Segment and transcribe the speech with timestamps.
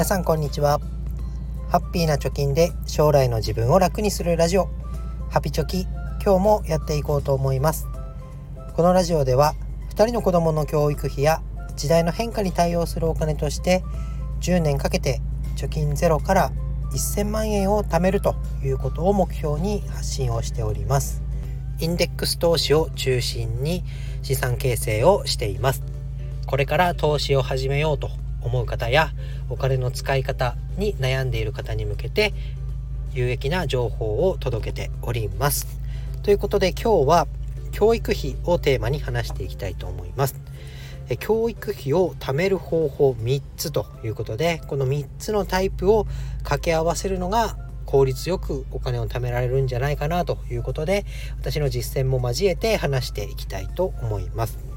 [0.00, 0.80] 皆さんこんにちは。
[1.68, 4.70] ハッピーな貯金で将来の自分を楽にするラジオ。
[5.28, 5.82] ハピチョキ
[6.24, 7.86] 今日もやっていこうと思います。
[8.74, 9.54] このラジオでは
[9.90, 11.42] 2人の子供の教育費や
[11.76, 13.84] 時代の変化に対応するお金として
[14.40, 15.20] 10年かけて
[15.56, 16.50] 貯金ゼロから
[16.92, 21.22] 1000万円を貯めるということを目標に発信をしております。
[21.78, 23.84] インデックス投資を中心に
[24.22, 25.82] 資産形成をしています。
[26.46, 28.08] これから投資を始めようと
[28.42, 29.10] 思う方や
[29.48, 32.32] お金の使い方に悩んでいる方に向けて
[33.12, 35.80] 有益な情報を届けております
[36.22, 37.26] ということで今日は
[37.72, 40.40] 教育費をテーマに話していきたいと思います
[41.18, 46.04] 教育費を貯める方法3つということでこの3つのタイプを
[46.38, 51.04] 掛け合わせるのが効率よくお金を貯められるんじゃないかなということで
[51.40, 54.70] 私の実践も交えて話していきたいと思います。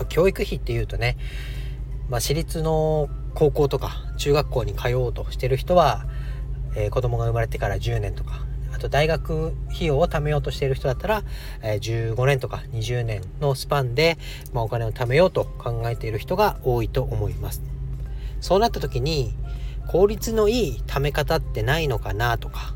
[0.00, 1.18] まあ、教育費っていうとね、
[2.10, 6.04] まあ、私立の高校とか中学校に通おうとしてる人は、
[6.76, 11.22] えー、子供が生まれてから10年とかあと大学費用を貯めようとしてる人だったら、
[11.62, 14.18] えー、15年とか20年のスパンで、
[14.52, 17.62] まあ、お金を貯めようと考えている人が多いと思います。
[18.40, 19.34] そうなった時に
[19.86, 22.74] 効率のいい貯め方ってないのかなとか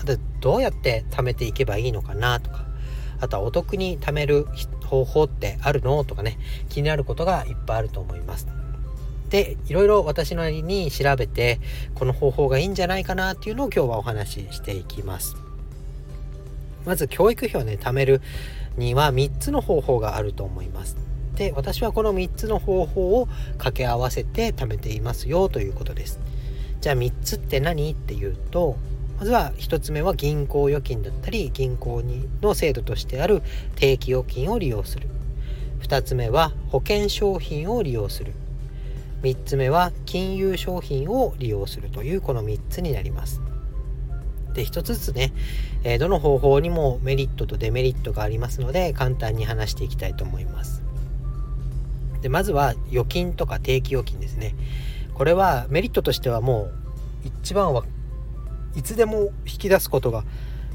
[0.00, 2.66] あとどうやって貯めていけばいいのかなとか
[3.20, 4.46] あとはお得に貯める
[4.84, 8.48] 方法ってあるのとかね気になることがいっぱいあると思います。
[9.30, 11.60] でいろいろ私なりに調べて
[11.94, 15.36] この方法がいいんじゃないかなっていうのを今日はお話ししていきます。
[16.84, 18.22] まず教育費をね貯める
[18.76, 20.96] には3つの方法があると思います。
[21.34, 26.20] で私はこの3つの方法を掛け合わせて貯めていますよということです。
[26.80, 28.76] じゃあ3つって何っていうと
[29.18, 33.42] まずは1つ目は銀行預金だったり銀行にの制度としてある
[33.74, 35.08] 定期預金を利用する
[35.80, 38.32] 2つ目は保険商品を利用する
[39.22, 43.40] 3つ目は金融商品を利用するというこの3つになります。
[44.54, 45.32] で1つずつね、
[45.84, 50.82] え、どの方法にもメリットとデメリットがありますので簡単に話していきたいと思います。
[52.22, 54.54] でまずは預金とか定期預金ですね。
[55.14, 56.74] これはメリットとしてはもう
[57.24, 57.84] 一番は
[58.74, 60.24] いつでも引き出すことが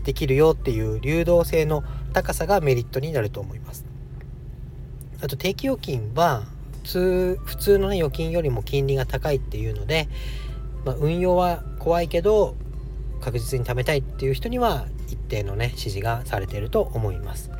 [0.03, 1.83] できるよっていう流動性の
[2.13, 3.85] 高さがメリットになると思います
[5.21, 6.43] あと定期預金は
[6.91, 10.09] 通普通の、ね、預金よりも金利が高いっていうので、
[10.85, 12.55] まあ、運用は怖いけど
[13.21, 17.51] 確実に貯めたいっていう人には一定のね支持がされていると思います。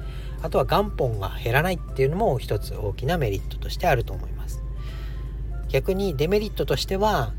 [0.44, 4.64] あとは元本が減らないっていうのも一つ大きなメリットとしてあると思います。
[5.70, 7.34] 逆にデメリットとしては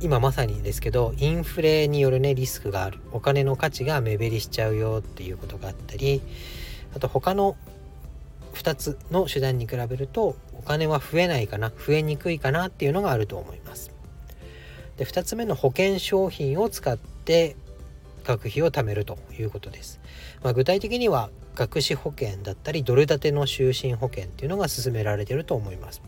[0.00, 2.98] 今まさにですけどインフレによるねリスクがある。
[3.12, 6.22] お金の価値が目減りしちゃうよっていうことがあったり
[6.96, 7.56] あと他の
[8.62, 13.90] 2つの手段に比べるとお金は増えないかな増えにくいかなっていうのがあると思います。
[14.96, 17.56] で2つ目の保険商品を使って
[18.24, 20.00] 学費を貯めるということです、
[20.44, 26.02] まあ、具体的には学資保険だったりドル建ての就寝保険っていうのが勧められていると思います。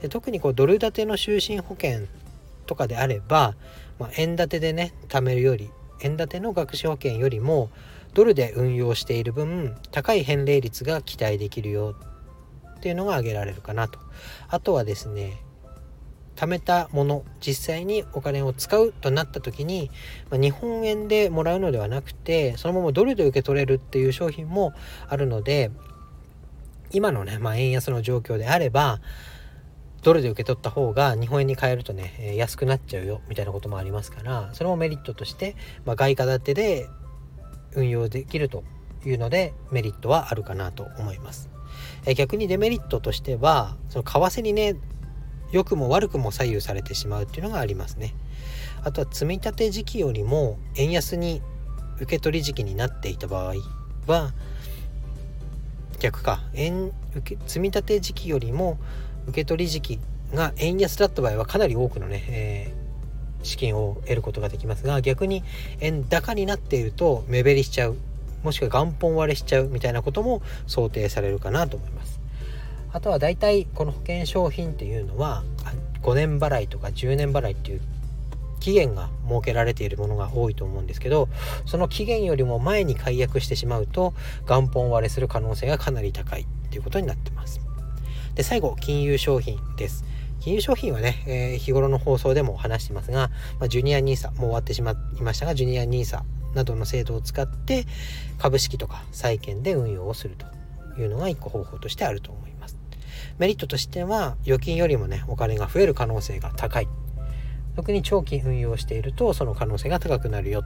[0.00, 2.06] で特にこうドル建ての就寝保険
[2.66, 3.54] とかであれば、
[3.98, 7.70] まあ、円建てでね貯めるより円建ての学資保険よりも
[8.14, 11.94] ドルで運用している分高い返礼率が期待できるよ
[12.76, 13.98] っていうのが挙げられるかなと。
[14.48, 15.44] あとはですね
[16.36, 19.90] 貯めたもの実際にお金を使うとなった時に、
[20.30, 24.72] まあ、日本円でもらうのではなくてそのままドルで受け取れるっていう商品も
[25.08, 25.70] あるので
[26.92, 29.00] 今のね、まあ、円安の状況であれば
[30.02, 36.88] ドルで受け取った方が日本円に変えるとね、え安くなっちゃうよみたいなこともありますからそれもメリットとして、まあ、外貨建てで
[37.74, 38.64] 運用できると
[39.04, 41.50] いうのでメリットはあるかなと思います。
[42.06, 44.76] え逆にデメリットとしてはその為替にね
[45.50, 48.14] 良くも悪くも左右されてしまうっていうのがありますね。
[48.82, 51.40] あとは積み立て時期よりも円安に
[51.96, 53.54] 受け取り時期になっていた場合
[54.06, 54.32] は
[56.00, 58.78] 逆か円受け積み立て時期よりも
[59.26, 60.00] 受取時期
[60.34, 62.83] が円安だった場合はかなり多くのね、えー、
[63.44, 65.44] 資金を得ることができますが逆に
[65.80, 67.96] 円高になっていると目減りしちゃう。
[68.42, 69.68] もしくは元本割れしちゃう。
[69.68, 72.20] みたいなことも想定されるかなと思います。
[72.92, 75.42] あとは大体この保険商品っていうのは
[76.02, 77.80] 5年払いとか10年払いっていう
[78.60, 81.28] 期限が設けられているものが多いと思うんですけど
[81.66, 84.14] その期限よりも前に解約してしまうと
[84.46, 87.60] 元本割れする可能性がかなり高いっていうことになってます。
[88.34, 90.04] で、最後、金融商品です。
[90.44, 96.20] 金融商品はね、えー、日頃の放送でも話してますが、まあ、ジュニア NISA、もう終わってしまいましたが、ジュニア NISA
[96.54, 97.86] などの制度を使って
[98.38, 102.76] 株式とか債券で運用をするというのが一個方法としてあると思います。
[103.38, 106.88] メリットとしては預金よりもねお金が増える可能性が高い
[107.74, 110.62] 特に長期運用しているとその可能性が高くなるよ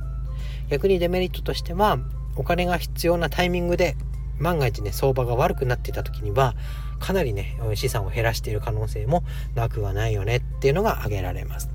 [0.68, 1.98] 逆にデメリットとしては
[2.36, 3.96] お金が必要なタイミングで
[4.38, 6.54] 万が一ね相場が悪くなっていた時には
[6.98, 9.24] かなりね資産を減らしている可能性も
[9.54, 11.68] なくはないよねっていうのが挙げられます。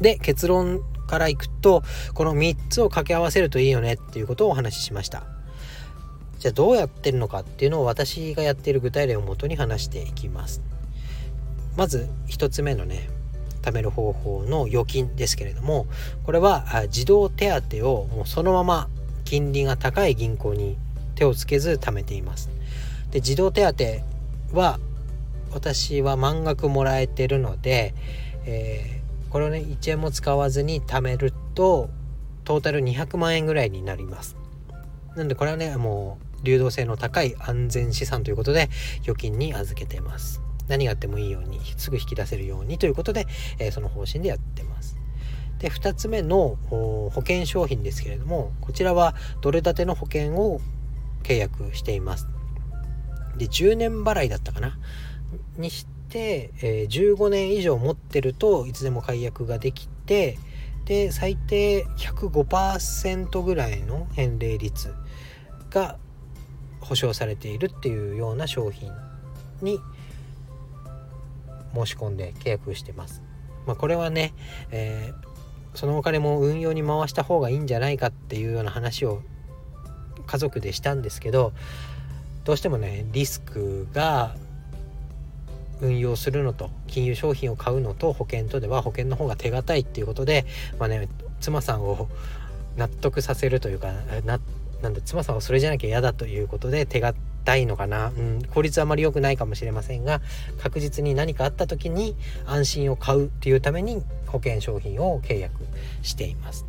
[0.00, 1.82] で結論からいくと
[2.14, 5.24] この3つを掛け合わせるといいよねっていうことをお話ししました。
[6.38, 10.62] じゃあどうやってるのかっていうのを私がやっている具体例をもとに話していきます。
[11.76, 13.08] まず1つ目のね
[13.62, 15.86] 貯める方法の預金ですけれども
[16.24, 18.88] これは児童手当をもうそのまま
[19.24, 20.76] 金利が高い銀行に
[21.16, 22.50] 手をつけず貯めています。
[23.10, 24.78] で児童手当は
[25.52, 27.94] 私は満額もらえてるので、
[28.44, 31.90] えー、これをね1円も使わずに貯めると
[32.44, 34.36] トータル200万円ぐらいになります。
[35.16, 38.68] なんでこれはねもう流動性の高い安全資産ということで
[39.02, 40.40] 預金に預けてます。
[40.68, 43.26] 何があってもいいようにすぐ引き出せるようにということで、
[43.58, 44.96] えー、その方針でやってます。
[45.58, 50.60] で2つ目の保険商品ですけれどもこちらはドル建ての保険を
[51.24, 52.28] 契約しています。
[53.38, 54.78] で10年払いだったかな？
[55.56, 60.38] にして、えー、15年以上持ってるといつでも解約ができて
[60.84, 64.94] で最低105%ぐらいの返礼率
[65.70, 65.98] が
[66.80, 68.90] 保証されているっていうような商品
[69.60, 69.80] に
[71.74, 73.22] 申し込んで契約してます。
[73.66, 74.32] まあ、これはね、
[74.70, 79.20] えー、そのお金も運用に回した方がいいんじゃないかっていうような話を
[80.26, 81.52] 家族でしたんですけど
[82.48, 84.34] どうしてもねリスクが
[85.82, 90.46] 運用するのと金融商品を買うのと保険とでは保険の方が手堅いっていうことで、
[90.78, 91.10] まあね、
[91.40, 92.08] 妻さんを
[92.78, 93.92] 納得させるというか
[94.24, 94.40] な
[94.80, 100.22] なんだ妻さんはそれじゃなきゃ嫌だということで手堅いのかな、うん、効率あまり良くないかもしれませんが
[100.58, 102.16] 確実に何かあった時に
[102.46, 105.52] 安心を買うっていうために保険商品を契約
[106.00, 106.64] しています。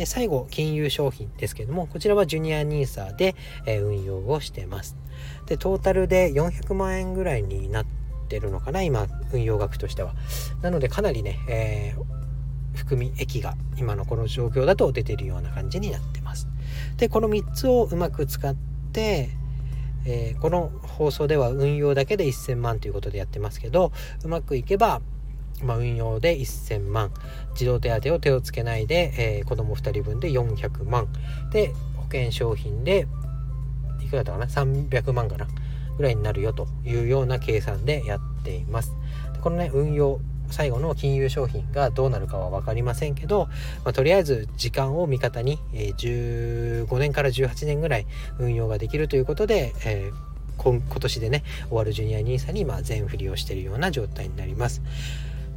[0.00, 3.36] で最後金融商品ですけどもこちらはジュニア NISA で、
[3.66, 4.96] え、運用をしてます。
[5.44, 7.86] でトータルで400万円ぐらいになっ
[8.30, 10.14] てるのかな今運用額としては。
[10.62, 16.48] なのでかなりね、えー、含み益が今のこの状況だと出てるような感じになってます。
[16.96, 19.28] でこの3つをうまく使って
[20.06, 23.92] えー、この放送では運用だけで1000万ということでやってますけど
[24.24, 25.02] うまくいけば
[25.64, 27.10] まあ、運用で1000万。
[27.54, 31.08] 児童手当を手をつけないで、えー、子供2人分で400万。
[31.52, 33.06] で保険商品で
[34.02, 35.46] いくらだったかな？300万かな？
[35.96, 38.92] ぐらいになるよというような計算でやっています。
[39.42, 40.20] このね運用
[40.50, 43.46] 最後の金融商品がどうなるかは分かりませんけど、
[43.84, 48.06] まあ、とりあえず時間を味方に、えー、15年から18年ぐらい
[48.38, 50.12] 運用ができるということで、えー、
[50.58, 54.82] 今年でね終わるジュニア NISA にま全振りをしているような状態になります。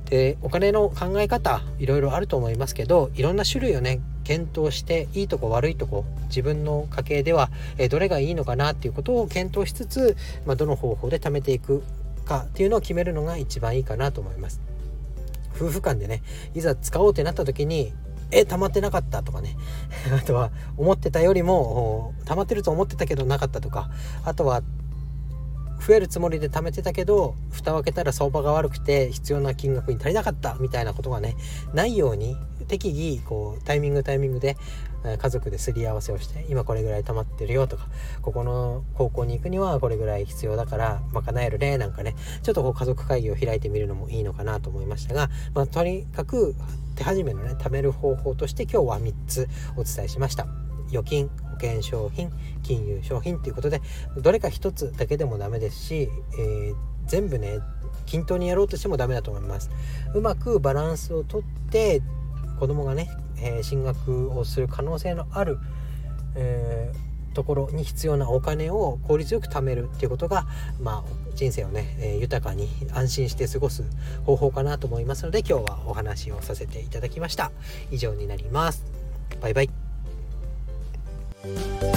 [0.09, 10.15] でお金の考え方いろいろあると思いますけどいろんな種類をね検討していいとこ悪いとこ自分の家計では、えどれがいいのかなっていうことを検討しつつ、
[10.45, 11.83] まあ、どの方法で貯めていく
[12.25, 14.61] かっていうのを決めるのが一番いいかなと思います。
[15.55, 16.23] 夫婦間でね
[16.55, 17.93] いざ使おうってなった時に
[18.31, 19.55] え溜まってなかったとかね
[20.11, 23.89] あとは思ってたよりも溜まってると思ってたけどなかったとか
[24.25, 24.63] あとは
[25.85, 31.35] 増えるつもりで貯めてたけど蓋を開けたら相場が悪くて必要な金額に足りなかったみたいなことがね
[31.73, 32.37] ないように
[32.67, 34.55] 適宜こうタイミングタイミングで
[35.17, 37.87] 家族ですり合わせをして今これぐらい溜まってるよとか
[38.21, 46.55] ここの高校に行くにはこれぐらい必要だから賄えるねなんかねちょっとこう家族会議を開いてみるのもいいのかなと思いましたが、まあ、とにかく
[46.95, 50.47] 手始めのね貯める方法として今日は3つお伝えしました。
[50.89, 51.29] 預金
[51.65, 53.81] 険商品金融商品ということで
[54.17, 56.75] どれか一つだけでもダメですし、えー、
[57.07, 57.59] 全部ね
[58.05, 59.69] 均等にやろうとしてもダメだと思います。
[60.13, 61.41] うまくバランスをとっ
[61.71, 62.01] て
[62.59, 65.57] 子供がね、えー、進学をする可能性のある、
[66.35, 70.45] えー、ところに必要なお金を効率よく貯めるっていうことが、
[70.79, 73.83] まあ、人生をね、えー、豊かに安心して過ごす
[74.25, 77.51] 方法かなと思いますので今日はお話をさせていただきました。
[77.91, 78.83] 以上になります。
[79.41, 79.82] バイバイ。
[81.43, 81.92] Música